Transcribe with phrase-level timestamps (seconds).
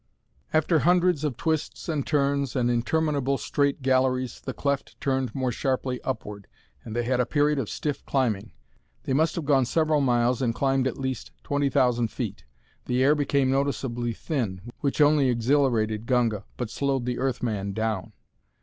[0.51, 6.01] After hundreds of twists and turns and interminable straight galleries the cleft turned more sharply
[6.01, 6.47] upward,
[6.83, 8.51] and they had a period of stiff climbing.
[9.03, 12.45] They must have gone several miles and climbed at least 20,000 feet.
[12.85, 18.13] The air became noticeably thin, which only exhilarated Gunga, but slowed the Earth man down.